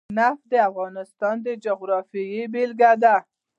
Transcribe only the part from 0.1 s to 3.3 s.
نفت د افغانستان د جغرافیې بېلګه ده.